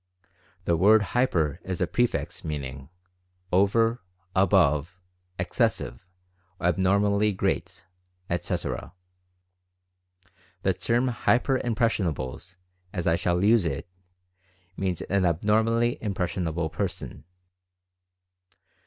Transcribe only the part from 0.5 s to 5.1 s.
The word "hyper" is a prefix, meaning "over; above;